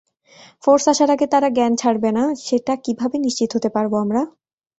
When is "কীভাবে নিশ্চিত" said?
2.85-3.49